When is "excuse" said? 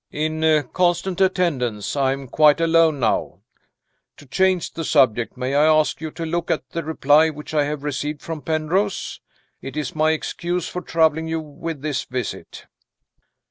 10.09-10.67